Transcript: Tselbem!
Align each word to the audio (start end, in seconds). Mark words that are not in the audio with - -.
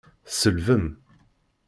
Tselbem! 0.29 0.85